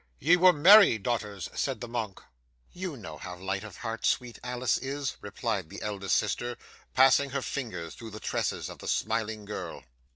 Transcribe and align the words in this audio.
'"Ye 0.17 0.35
were 0.35 0.51
merry, 0.51 0.97
daughters," 0.97 1.47
said 1.53 1.79
the 1.79 1.87
monk. 1.87 2.23
'"You 2.71 2.97
know 2.97 3.17
how 3.19 3.37
light 3.37 3.63
of 3.63 3.77
heart 3.77 4.03
sweet 4.03 4.39
Alice 4.43 4.79
is," 4.79 5.15
replied 5.21 5.69
the 5.69 5.83
eldest 5.83 6.15
sister, 6.15 6.57
passing 6.95 7.29
her 7.29 7.43
fingers 7.43 7.93
through 7.93 8.09
the 8.09 8.19
tresses 8.19 8.67
of 8.67 8.79
the 8.79 8.87
smiling 8.87 9.45
girl. 9.45 9.83